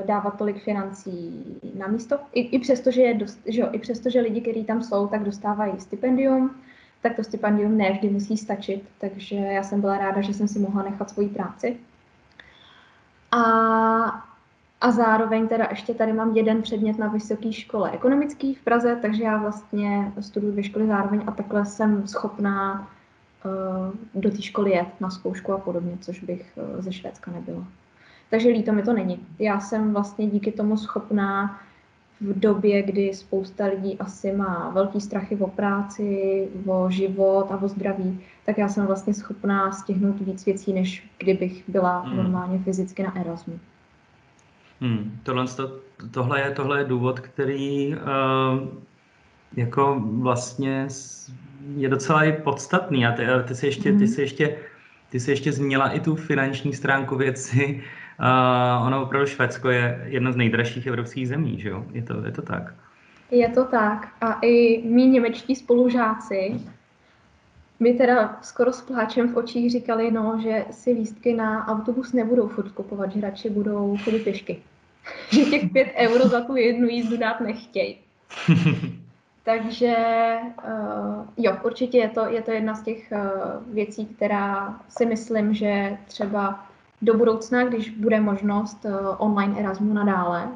dávat 0.07 0.39
tolik 0.39 0.63
financí 0.63 1.45
na 1.79 1.87
místo. 1.87 2.19
I, 2.33 2.41
i 2.41 2.59
přesto, 2.59 2.91
že, 2.91 3.03
je 3.03 3.15
dost, 3.15 3.41
že 3.47 3.61
jo, 3.61 3.69
i 3.73 3.79
přesto, 3.79 4.11
že 4.11 4.21
lidi, 4.21 4.41
kteří 4.41 4.65
tam 4.65 4.83
jsou, 4.83 5.07
tak 5.07 5.25
dostávají 5.25 5.81
stipendium, 5.81 6.51
tak 7.03 7.17
to 7.17 7.25
stipendium 7.25 7.77
ne 7.77 7.93
vždy 7.93 8.11
musí 8.11 8.37
stačit, 8.37 8.85
takže 8.99 9.37
já 9.37 9.63
jsem 9.63 9.81
byla 9.81 9.99
ráda, 9.99 10.21
že 10.21 10.35
jsem 10.35 10.49
si 10.49 10.59
mohla 10.59 10.83
nechat 10.83 11.11
svoji 11.11 11.29
práci. 11.29 11.77
A 13.31 14.33
a 14.83 14.91
zároveň 14.91 15.49
teda 15.49 15.67
ještě 15.71 15.95
tady 15.95 16.13
mám 16.13 16.37
jeden 16.37 16.63
předmět 16.63 16.99
na 16.99 17.09
vysoké 17.09 17.53
škole 17.53 17.91
ekonomický 17.91 18.55
v 18.55 18.63
Praze, 18.63 18.99
takže 19.03 19.23
já 19.23 19.37
vlastně 19.37 20.13
studuji 20.21 20.53
dvě 20.53 20.65
školy 20.65 20.87
zároveň 20.87 21.23
a 21.27 21.31
takhle 21.31 21.67
jsem 21.67 22.07
schopná 22.07 22.89
uh, 23.45 24.21
do 24.23 24.31
té 24.31 24.43
školy 24.43 24.71
jet 24.71 24.89
na 25.01 25.11
zkoušku 25.11 25.53
a 25.53 25.59
podobně, 25.59 25.99
což 26.01 26.21
bych 26.21 26.53
uh, 26.57 26.81
ze 26.81 26.93
Švédska 26.93 27.31
nebyla. 27.31 27.65
Takže 28.33 28.49
líto 28.49 28.73
mi 28.73 28.83
to 28.83 28.93
není. 28.93 29.27
Já 29.39 29.61
jsem 29.61 29.93
vlastně 29.93 30.27
díky 30.27 30.53
tomu 30.53 30.77
schopná 30.77 31.61
v 32.21 32.41
době, 32.41 32.83
kdy 32.83 33.15
spousta 33.15 33.67
lidí 33.67 33.99
asi 33.99 34.33
má 34.33 34.71
velký 34.75 35.01
strachy 35.01 35.37
o 35.37 35.47
práci, 35.47 36.49
o 36.67 36.91
život 36.91 37.47
a 37.51 37.63
o 37.63 37.69
zdraví, 37.69 38.21
tak 38.47 38.59
já 38.59 38.69
jsem 38.69 38.87
vlastně 38.87 39.15
schopná 39.15 39.73
stihnout 39.73 40.21
víc 40.21 40.45
věcí, 40.45 40.73
než 40.73 41.09
kdybych 41.19 41.65
byla 41.69 42.01
hmm. 42.01 42.17
normálně 42.17 42.59
fyzicky 42.59 43.03
na 43.03 43.17
Erasmu. 43.21 43.61
Hmm, 44.81 45.19
tohle, 45.23 45.47
to, 45.47 45.81
tohle, 46.11 46.41
je, 46.41 46.51
tohle 46.51 46.79
je 46.79 46.85
důvod, 46.85 47.21
který 47.21 47.95
uh, 47.95 48.01
jako 49.57 50.03
vlastně 50.05 50.89
je 51.77 51.89
docela 51.89 52.25
i 52.25 52.33
podstatný. 52.33 53.07
A 53.07 53.13
ty, 53.13 53.27
ty 53.49 53.55
jsi 53.55 53.67
ještě, 53.67 53.83
ty 53.83 53.99
hmm. 53.99 54.07
jsi 54.07 54.21
ještě, 54.21 54.57
ty 55.11 55.21
jsi 55.21 55.31
ještě 55.31 55.53
zmínila 55.53 55.89
i 55.89 56.01
tu 56.01 56.17
finanční 56.17 56.73
stránku 56.73 57.17
věci. 57.17 57.83
Uh, 58.21 58.87
ono 58.87 59.03
opravdu 59.03 59.27
Švédsko 59.27 59.71
je 59.71 60.05
jedna 60.05 60.33
z 60.33 60.37
nejdražších 60.37 60.87
evropských 60.87 61.29
zemí, 61.29 61.61
že 61.61 61.69
jo? 61.69 61.85
Je 61.93 62.03
to, 62.03 62.27
je 62.27 62.33
to 62.33 62.43
tak? 62.43 62.75
Je 63.31 63.49
to 63.49 63.65
tak. 63.65 64.09
A 64.21 64.39
i 64.43 64.83
mý 64.85 65.07
němečtí 65.07 65.57
spolužáci 65.57 66.61
mi 67.81 67.95
teda 67.95 68.39
skoro 68.43 68.73
s 68.73 68.81
pláčem 68.81 69.29
v 69.29 69.37
očích 69.37 69.71
říkali, 69.71 70.11
no, 70.11 70.39
že 70.43 70.65
si 70.71 70.91
lístky 70.91 71.35
na 71.35 71.67
autobus 71.67 72.13
nebudou 72.13 72.49
furt 72.49 72.73
kupovat, 72.73 73.13
že 73.13 73.21
radši 73.21 73.51
budou 73.51 73.97
chodit 74.05 74.25
pěšky. 74.25 74.63
že 75.31 75.45
těch 75.45 75.71
pět 75.73 75.89
euro 75.97 76.29
za 76.29 76.41
tu 76.41 76.57
jednu 76.57 76.89
jízdu 76.89 77.17
dát 77.17 77.41
nechtějí. 77.41 77.99
Takže 79.45 79.97
uh, 80.69 81.27
jo, 81.37 81.57
určitě 81.65 81.99
je 81.99 82.09
to, 82.09 82.27
je 82.27 82.43
to 82.43 82.51
jedna 82.51 82.75
z 82.75 82.83
těch 82.83 83.13
uh, 83.13 83.75
věcí, 83.75 84.07
která 84.07 84.81
si 84.89 85.07
myslím, 85.07 85.55
že 85.55 85.99
třeba 86.07 86.67
do 87.03 87.15
budoucna, 87.15 87.65
když 87.65 87.91
bude 87.91 88.21
možnost 88.21 88.85
uh, 88.85 88.93
online 89.19 89.61
Erasmu 89.61 89.95
nadále, 89.95 90.49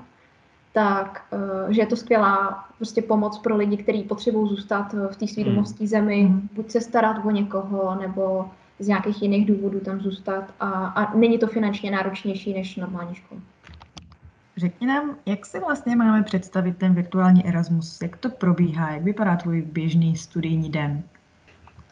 tak 0.72 1.24
uh, 1.32 1.72
že 1.72 1.80
je 1.80 1.86
to 1.86 1.96
skvělá 1.96 2.64
prostě 2.76 3.02
pomoc 3.02 3.38
pro 3.38 3.56
lidi, 3.56 3.76
kteří 3.76 4.02
potřebují 4.02 4.48
zůstat 4.48 4.92
v 4.92 5.16
té 5.16 5.26
své 5.26 5.42
hmm. 5.42 5.52
domovské 5.52 5.86
zemi, 5.86 6.22
mm. 6.22 6.48
buď 6.52 6.70
se 6.70 6.80
starat 6.80 7.24
o 7.24 7.30
někoho, 7.30 7.98
nebo 8.00 8.50
z 8.78 8.88
nějakých 8.88 9.22
jiných 9.22 9.46
důvodů 9.46 9.80
tam 9.80 10.00
zůstat 10.00 10.44
a, 10.60 10.68
a 10.70 11.16
není 11.16 11.38
to 11.38 11.46
finančně 11.46 11.90
náročnější 11.90 12.54
než 12.54 12.76
normální 12.76 13.14
škola. 13.14 13.40
Řekni 14.56 14.86
nám, 14.86 15.16
jak 15.26 15.46
si 15.46 15.60
vlastně 15.60 15.96
máme 15.96 16.22
představit 16.22 16.76
ten 16.76 16.94
virtuální 16.94 17.46
Erasmus? 17.46 18.02
Jak 18.02 18.16
to 18.16 18.28
probíhá? 18.28 18.90
Jak 18.90 19.02
vypadá 19.02 19.36
tvůj 19.36 19.62
běžný 19.62 20.16
studijní 20.16 20.70
den? 20.70 21.02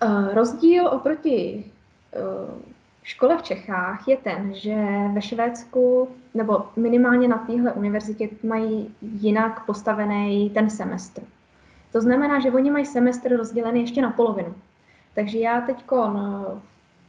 Uh, 0.05 0.35
rozdíl 0.35 0.89
oproti 0.89 1.65
uh, 2.17 2.74
škole 3.05 3.39
v 3.39 3.43
Čechách 3.43 4.09
je 4.09 4.17
ten, 4.17 4.55
že 4.55 4.77
ve 5.13 5.23
Švédsku, 5.23 6.09
nebo 6.35 6.67
minimálně 6.77 7.29
na 7.29 7.39
téhle 7.39 7.73
univerzitě, 7.73 8.29
mají 8.43 8.95
jinak 9.03 9.67
postavený 9.67 10.51
ten 10.51 10.71
semestr. 10.71 11.23
To 11.93 12.01
znamená, 12.01 12.41
že 12.41 12.53
oni 12.53 12.71
mají 12.71 12.87
semestr 12.87 13.37
rozdělený 13.37 13.81
ještě 13.81 14.03
na 14.03 14.11
polovinu. 14.11 14.55
Takže 15.15 15.39
já 15.39 15.61
teď 15.61 15.85
v 15.89 16.61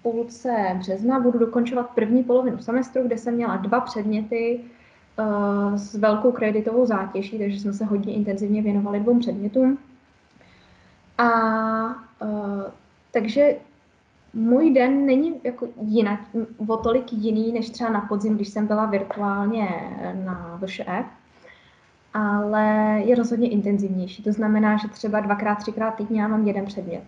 půlce 0.04 0.76
března 0.80 1.20
budu 1.20 1.40
dokončovat 1.40 1.90
první 1.90 2.24
polovinu 2.24 2.58
semestru, 2.58 3.04
kde 3.04 3.18
jsem 3.18 3.34
měla 3.34 3.58
dva 3.58 3.80
předměty, 3.80 4.60
uh, 5.20 5.76
s 5.76 5.96
velkou 5.96 6.32
kreditovou 6.32 6.86
zátěží, 6.86 7.40
takže 7.40 7.60
jsme 7.60 7.74
se 7.74 7.86
hodně 7.86 8.14
intenzivně 8.14 8.62
věnovali 8.62 9.00
dvou 9.00 9.20
předmětům. 9.20 9.78
A 11.18 11.30
uh, 12.22 12.64
takže 13.12 13.56
můj 14.36 14.74
den 14.74 15.06
není 15.06 15.42
jako 15.44 15.68
jinak, 15.82 16.20
o 16.68 16.78
tolik 16.78 17.14
jiný, 17.14 17.52
než 17.52 17.70
třeba 17.70 17.90
na 17.90 18.02
podzim, 18.02 18.36
když 18.36 18.50
jsem 18.50 18.68
byla 18.68 18.86
virtuálně 18.86 19.70
na 20.26 20.60
VŠE, 20.66 21.06
ale 22.14 22.64
je 23.06 23.16
rozhodně 23.16 23.50
intenzivnější. 23.50 24.24
To 24.24 24.32
znamená, 24.32 24.78
že 24.78 24.88
třeba 24.88 25.20
dvakrát, 25.20 25.56
třikrát 25.56 25.92
týdně 25.92 26.22
já 26.22 26.28
mám 26.28 26.48
jeden 26.48 26.66
předmět. 26.66 27.04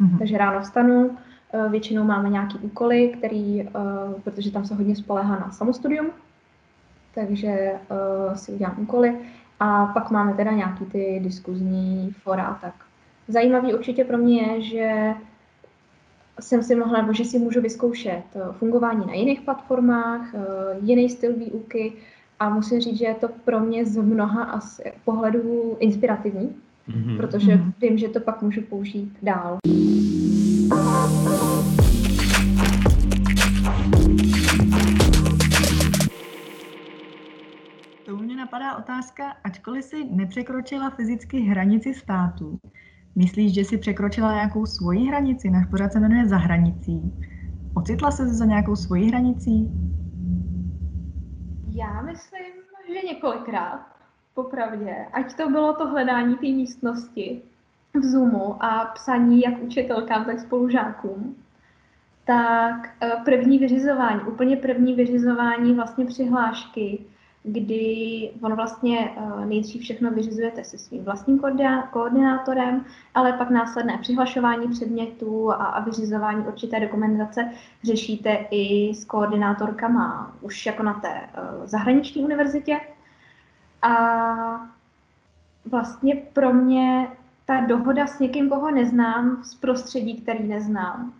Mm-hmm. 0.00 0.18
Takže 0.18 0.38
ráno 0.38 0.60
vstanu, 0.60 1.16
eh, 1.54 1.68
většinou 1.68 2.04
máme 2.04 2.30
nějaký 2.30 2.58
úkoly, 2.58 3.14
který, 3.18 3.68
protože 4.24 4.50
tam 4.50 4.64
se 4.64 4.74
hodně 4.74 4.96
spolehá 4.96 5.38
na 5.38 5.50
samostudium, 5.50 6.10
takže 7.14 7.72
uh, 7.90 8.34
si 8.34 8.52
udělám 8.52 8.76
úkoly 8.78 9.18
a 9.60 9.86
pak 9.86 10.10
máme 10.10 10.34
teda 10.34 10.50
nějaký 10.50 10.84
ty 10.84 11.20
diskuzní 11.24 12.10
fora 12.22 12.44
a 12.44 12.54
tak. 12.54 12.74
Zajímavý 13.28 13.74
určitě 13.74 14.04
pro 14.04 14.18
mě 14.18 14.42
je, 14.42 14.62
že 14.62 15.14
jsem 16.40 16.62
si 16.62 16.74
mohla, 16.74 17.00
nebo 17.00 17.12
že 17.12 17.24
si 17.24 17.38
můžu 17.38 17.60
vyzkoušet 17.60 18.22
eh, 18.34 18.40
fungování 18.52 19.06
na 19.06 19.14
jiných 19.14 19.40
platformách, 19.40 20.34
uh, 20.34 20.40
jiný 20.88 21.10
styl 21.10 21.36
výuky 21.36 21.92
a 22.40 22.48
musím 22.48 22.80
říct, 22.80 22.98
že 22.98 23.04
je 23.04 23.14
to 23.14 23.28
pro 23.44 23.60
mě 23.60 23.86
z 23.86 23.96
mnoha 23.96 24.60
pohledů 25.04 25.76
inspirativní, 25.80 26.56
mm-hmm. 26.88 27.16
protože 27.16 27.52
mm-hmm. 27.52 27.72
vím, 27.80 27.98
že 27.98 28.08
to 28.08 28.20
pak 28.20 28.42
můžu 28.42 28.62
použít 28.62 29.12
dál. 29.22 29.58
napadá 38.44 38.76
otázka, 38.76 39.36
ačkoliv 39.44 39.84
si 39.84 40.04
nepřekročila 40.04 40.90
fyzicky 40.90 41.40
hranici 41.40 41.94
státu, 41.94 42.58
myslíš, 43.16 43.54
že 43.54 43.64
si 43.64 43.78
překročila 43.78 44.32
nějakou 44.32 44.66
svoji 44.66 45.06
hranici? 45.06 45.50
Náš 45.50 45.66
pořád 45.66 45.92
se 45.92 46.00
jmenuje 46.00 46.28
za 46.28 46.36
hranicí. 46.36 47.12
Ocitla 47.74 48.10
se 48.10 48.26
za 48.26 48.44
nějakou 48.44 48.76
svoji 48.76 49.08
hranicí? 49.08 49.70
Já 51.72 52.02
myslím, 52.02 52.52
že 52.88 53.06
několikrát, 53.06 53.86
popravdě. 54.34 55.06
Ať 55.12 55.36
to 55.36 55.50
bylo 55.50 55.72
to 55.72 55.86
hledání 55.86 56.34
té 56.34 56.46
místnosti 56.46 57.42
v 57.94 58.04
Zoomu 58.04 58.64
a 58.64 58.84
psaní 58.94 59.40
jak 59.40 59.62
učitelkám, 59.62 60.24
tak 60.24 60.40
spolužákům, 60.40 61.36
tak 62.24 62.94
eh, 63.00 63.10
první 63.24 63.58
vyřizování, 63.58 64.20
úplně 64.20 64.56
první 64.56 64.94
vyřizování 64.94 65.74
vlastně 65.74 66.04
přihlášky 66.04 67.04
kdy 67.46 68.30
on 68.42 68.54
vlastně 68.54 69.10
uh, 69.10 69.46
nejdřív 69.46 69.82
všechno 69.82 70.10
vyřizujete 70.10 70.64
se 70.64 70.78
svým 70.78 71.04
vlastním 71.04 71.40
koordinátorem, 71.90 72.84
ale 73.14 73.32
pak 73.32 73.50
následné 73.50 73.98
přihlašování 73.98 74.68
předmětů 74.68 75.52
a, 75.52 75.80
vyřizování 75.80 76.44
určité 76.46 76.80
dokumentace 76.80 77.50
řešíte 77.82 78.46
i 78.50 78.94
s 78.94 79.04
koordinátorkama 79.04 80.36
už 80.40 80.66
jako 80.66 80.82
na 80.82 80.94
té 80.94 81.08
uh, 81.10 81.66
zahraniční 81.66 82.24
univerzitě. 82.24 82.80
A 83.82 84.70
vlastně 85.64 86.14
pro 86.32 86.52
mě 86.52 87.08
ta 87.46 87.60
dohoda 87.60 88.06
s 88.06 88.18
někým, 88.18 88.48
koho 88.48 88.70
neznám, 88.70 89.42
z 89.44 89.54
prostředí, 89.54 90.20
který 90.20 90.48
neznám, 90.48 91.12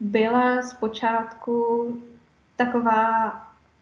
byla 0.00 0.62
zpočátku 0.62 1.86
taková 2.56 3.34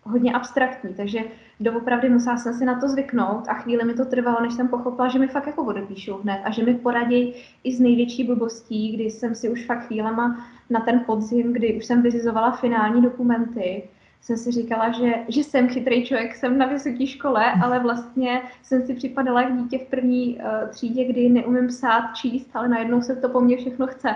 hodně 0.03 0.33
abstraktní, 0.33 0.95
takže 0.95 1.21
doopravdy 1.63 2.09
musela 2.09 2.37
jsem 2.37 2.55
si 2.55 2.65
na 2.65 2.81
to 2.81 2.89
zvyknout 2.89 3.49
a 3.49 3.55
chvíli 3.55 3.85
mi 3.85 3.95
to 3.95 4.05
trvalo, 4.05 4.41
než 4.41 4.55
jsem 4.55 4.69
pochopila, 4.69 5.09
že 5.09 5.19
mi 5.19 5.29
fakt 5.29 5.47
jako 5.47 5.65
odepíšou 5.65 6.19
hned 6.19 6.41
a 6.45 6.51
že 6.51 6.65
mi 6.65 6.75
poradí 6.75 7.35
i 7.65 7.75
z 7.75 7.81
největší 7.81 8.25
blbostí, 8.25 8.93
kdy 8.93 9.05
jsem 9.05 9.35
si 9.35 9.49
už 9.49 9.67
fakt 9.67 9.87
chvílema 9.87 10.47
na 10.71 10.81
ten 10.81 11.01
podzim, 11.07 11.53
kdy 11.53 11.75
už 11.75 11.85
jsem 11.85 12.03
vyřizovala 12.03 12.51
finální 12.51 13.03
dokumenty, 13.03 13.83
jsem 14.23 14.37
si 14.37 14.53
říkala, 14.53 14.93
že, 14.93 15.15
že 15.29 15.45
jsem 15.45 15.69
chytrý 15.69 16.05
člověk, 16.05 16.35
jsem 16.37 16.59
na 16.59 16.67
vysoké 16.67 17.07
škole, 17.07 17.53
ale 17.53 17.79
vlastně 17.79 18.43
jsem 18.63 18.87
si 18.87 18.95
připadala 18.95 19.43
jak 19.43 19.57
dítě 19.57 19.79
v 19.79 19.91
první 19.91 20.37
uh, 20.37 20.69
třídě, 20.69 21.05
kdy 21.05 21.29
neumím 21.29 21.69
psát, 21.69 22.15
číst, 22.15 22.51
ale 22.55 22.69
najednou 22.69 23.03
se 23.03 23.17
to 23.17 23.29
po 23.29 23.41
mně 23.41 23.57
všechno 23.57 23.87
chce. 23.87 24.15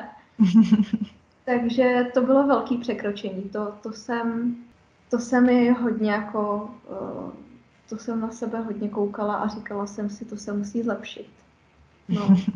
Takže 1.45 2.07
to 2.15 2.23
bylo 2.23 2.47
velký 2.47 2.79
překročení. 2.79 3.43
To, 3.43 3.75
to 3.83 3.93
jsem, 3.93 4.57
to 5.11 5.19
se 5.19 5.41
mi 5.41 5.71
hodně 5.71 6.11
jako, 6.11 6.71
uh, 6.91 7.31
to 7.89 7.97
jsem 7.97 8.21
na 8.21 8.31
sebe 8.31 8.61
hodně 8.61 8.89
koukala 8.89 9.35
a 9.35 9.49
říkala 9.49 9.87
jsem 9.87 10.11
si, 10.11 10.25
to 10.25 10.37
se 10.37 10.53
musí 10.53 10.83
zlepšit. 10.83 11.27
No. 12.09 12.37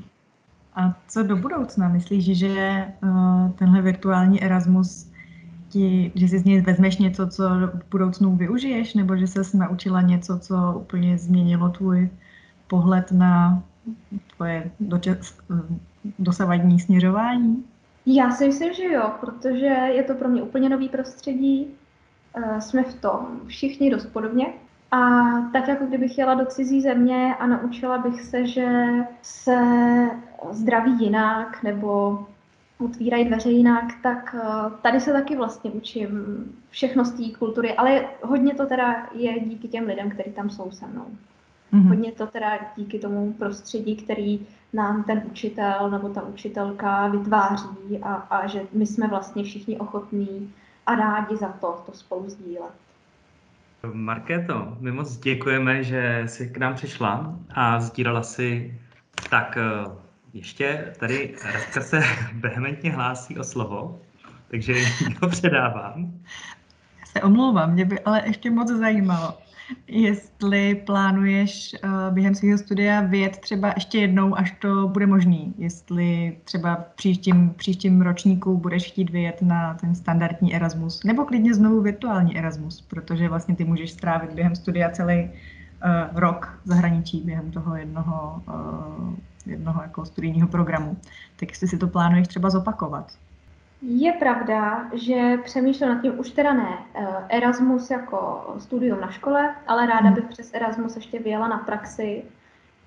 A 0.75 0.95
co 1.09 1.23
do 1.23 1.37
budoucna? 1.37 1.89
Myslíš, 1.89 2.39
že 2.39 2.87
uh, 3.03 3.51
tenhle 3.51 3.83
virtuální 3.83 4.43
Erasmus 4.43 5.11
ti, 5.69 6.13
že 6.15 6.29
si 6.29 6.39
z 6.39 6.45
něj 6.45 6.61
vezmeš 6.61 6.97
něco, 6.97 7.27
co 7.27 7.49
v 7.49 7.91
budoucnu 7.91 8.37
využiješ, 8.37 8.95
nebo 8.95 9.17
že 9.17 9.27
ses 9.27 9.53
naučila 9.53 10.01
něco, 10.01 10.39
co 10.39 10.75
úplně 10.77 11.19
změnilo 11.19 11.69
tvůj 11.69 12.11
pohled 12.67 13.13
na 13.13 13.63
tvoje 14.37 14.71
dočas, 14.81 15.39
dosavadní 16.19 16.81
směřování? 16.81 17.65
Já 18.07 18.31
si 18.31 18.47
myslím, 18.47 18.75
že 18.75 18.85
jo, 18.85 19.13
protože 19.21 19.67
je 19.67 20.03
to 20.03 20.15
pro 20.15 20.29
mě 20.29 20.43
úplně 20.43 20.69
nový 20.69 20.89
prostředí. 20.89 21.67
Eh, 22.35 22.61
jsme 22.61 22.83
v 22.83 23.01
tom 23.01 23.41
všichni 23.47 23.91
dost 23.91 24.07
podobně. 24.07 24.47
A 24.91 25.01
tak 25.53 25.69
jako 25.69 25.87
kdybych 25.87 26.19
jela 26.19 26.35
do 26.35 26.47
cizí 26.47 26.81
země 26.81 27.35
a 27.39 27.47
naučila 27.47 27.99
bych 27.99 28.23
se, 28.23 28.47
že 28.47 28.93
se 29.23 29.57
zdraví 30.51 31.05
jinak, 31.05 31.63
nebo 31.63 32.19
otvírají 32.85 33.25
dveře 33.25 33.51
jinak, 33.51 33.85
tak 34.03 34.37
eh, 34.39 34.71
tady 34.83 35.01
se 35.01 35.13
taky 35.13 35.37
vlastně 35.37 35.71
učím 35.71 36.11
všechno 36.71 37.05
z 37.05 37.11
té 37.11 37.39
kultury, 37.39 37.75
ale 37.75 38.05
hodně 38.23 38.55
to 38.55 38.67
teda 38.67 39.07
je 39.15 39.41
díky 39.41 39.69
těm 39.69 39.87
lidem, 39.87 40.11
kteří 40.11 40.31
tam 40.31 40.51
jsou 40.51 40.71
se 40.71 40.87
mnou. 40.87 41.07
Mm-hmm. 41.73 41.89
Hodně 41.89 42.13
to 42.13 42.27
teda 42.27 42.59
díky 42.77 42.99
tomu 42.99 43.33
prostředí, 43.33 43.97
který 43.97 44.47
nám 44.73 45.05
ten 45.05 45.23
učitel 45.31 45.91
nebo 45.91 46.09
ta 46.09 46.23
učitelka 46.23 47.09
vytváří 47.09 47.99
a, 48.03 48.15
a 48.15 48.47
že 48.47 48.63
my 48.73 48.87
jsme 48.87 49.09
vlastně 49.09 49.45
všichni 49.45 49.79
ochotní 49.79 50.53
a 50.91 50.95
rádi 50.95 51.37
za 51.37 51.49
to, 51.49 51.83
to 51.87 51.93
spolu 51.93 52.31
sdílet. 52.31 52.73
Markéto, 53.93 54.77
my 54.81 54.93
moc 54.93 55.17
děkujeme, 55.17 55.85
že 55.85 56.23
jsi 56.27 56.49
k 56.49 56.57
nám 56.57 56.75
přišla 56.75 57.35
a 57.55 57.81
sdílela 57.81 58.23
si 58.23 58.79
tak 59.31 59.57
eh, 59.57 59.91
ještě 60.33 60.95
tady 60.99 61.35
Radka 61.45 61.81
se 61.81 62.03
vehementně 62.35 62.93
hlásí 62.93 63.39
o 63.39 63.45
slovo, 63.45 64.01
takže 64.51 64.75
ho 65.23 65.29
předávám. 65.29 66.13
Já 67.01 67.07
se 67.07 67.23
omlouvám, 67.23 67.73
mě 67.73 67.85
by 67.85 68.01
ale 68.01 68.23
ještě 68.27 68.51
moc 68.51 68.69
zajímalo, 68.69 69.39
jestli 69.87 70.75
plánuješ 70.75 71.77
uh, 71.85 72.15
během 72.15 72.35
svého 72.35 72.59
studia 72.59 73.01
vyjet 73.01 73.39
třeba 73.39 73.73
ještě 73.75 73.99
jednou, 73.99 74.39
až 74.39 74.57
to 74.61 74.89
bude 74.89 75.07
možný. 75.07 75.55
Jestli 75.59 76.37
třeba 76.45 76.75
v 76.75 76.95
příštím, 76.97 77.55
příštím 77.57 78.01
ročníku 78.01 78.57
budeš 78.57 78.87
chtít 78.87 79.11
vyjet 79.11 79.43
na 79.43 79.75
ten 79.75 79.95
standardní 79.95 80.55
Erasmus, 80.55 81.05
nebo 81.05 81.25
klidně 81.25 81.55
znovu 81.55 81.81
virtuální 81.81 82.39
Erasmus, 82.39 82.81
protože 82.81 83.29
vlastně 83.29 83.57
ty 83.57 83.65
můžeš 83.65 83.91
strávit 83.91 84.33
během 84.33 84.57
studia 84.57 84.91
celý 84.91 85.23
uh, 85.25 85.31
rok 86.19 86.61
v 86.65 86.69
zahraničí 86.69 87.23
během 87.25 87.51
toho 87.51 87.77
jednoho 87.77 88.43
uh, 88.49 89.15
jednoho 89.47 89.83
jako 89.83 90.05
studijního 90.05 90.49
programu. 90.49 90.97
Tak 91.37 91.49
jestli 91.49 91.69
si 91.69 91.79
to 91.79 91.89
plánuješ 91.89 92.29
třeba 92.29 92.51
zopakovat. 92.51 93.13
Je 93.83 94.13
pravda, 94.13 94.91
že 94.93 95.37
přemýšlím 95.45 95.89
nad 95.89 96.03
tím 96.03 96.19
už 96.19 96.31
teda 96.31 96.53
ne 96.53 96.79
eh, 96.95 97.07
Erasmus 97.29 97.91
jako 97.91 98.45
studium 98.59 99.01
na 99.01 99.11
škole, 99.11 99.55
ale 99.67 99.87
ráda 99.87 100.07
hmm. 100.07 100.15
bych 100.15 100.25
přes 100.25 100.55
Erasmus 100.55 100.97
ještě 100.97 101.19
vyjela 101.19 101.49
na 101.49 101.59
praxi 101.59 102.25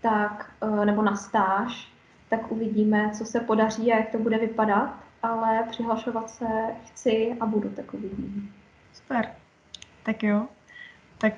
tak, 0.01 0.51
eh, 0.61 0.85
nebo 0.85 1.01
na 1.01 1.15
stáž, 1.15 1.91
tak 2.29 2.51
uvidíme, 2.51 3.11
co 3.13 3.25
se 3.25 3.39
podaří 3.39 3.93
a 3.93 3.97
jak 3.97 4.09
to 4.09 4.17
bude 4.17 4.37
vypadat, 4.37 4.95
ale 5.23 5.63
přihlašovat 5.69 6.29
se 6.29 6.45
chci 6.85 7.37
a 7.39 7.45
budu, 7.45 7.69
tak. 7.69 7.85
Super. 8.93 9.27
Tak 10.03 10.23
jo. 10.23 10.47
Tak 11.17 11.33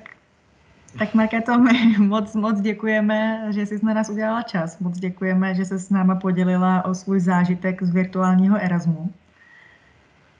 tak 0.98 1.14
Markéto, 1.14 1.58
my 1.62 1.98
moc, 1.98 2.34
moc 2.34 2.60
děkujeme, 2.60 3.46
že 3.50 3.66
jsi 3.66 3.86
na 3.86 3.94
nás 3.94 4.10
udělala 4.10 4.42
čas. 4.42 4.78
Moc 4.78 4.98
děkujeme, 4.98 5.54
že 5.54 5.64
se 5.64 5.78
s 5.78 5.90
náma 5.90 6.14
podělila 6.14 6.84
o 6.84 6.94
svůj 6.94 7.20
zážitek 7.20 7.82
z 7.82 7.90
virtuálního 7.90 8.56
Erasmu. 8.60 9.12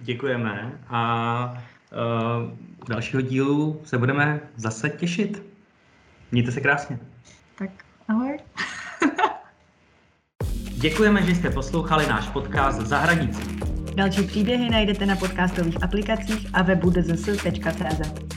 Děkujeme 0.01 0.73
a 0.89 1.63
uh, 2.43 2.51
dalšího 2.89 3.21
dílu 3.21 3.81
se 3.85 3.99
budeme 3.99 4.41
zase 4.57 4.89
těšit. 4.89 5.43
Mějte 6.33 6.53
se 6.53 6.61
krásně. 6.61 6.99
Tak 7.59 7.71
ahoj. 8.09 8.39
Děkujeme, 10.79 11.23
že 11.23 11.35
jste 11.35 11.51
poslouchali 11.51 12.07
náš 12.07 12.29
podcast 12.29 12.81
Za 12.81 12.99
hranicí. 12.99 13.59
Další 13.95 14.23
příběhy 14.23 14.71
najdete 14.71 15.07
na 15.07 15.17
podcastových 15.17 15.83
aplikacích 15.83 16.49
a 16.53 16.63
webu 16.63 16.91
dzs.cz. 16.91 18.36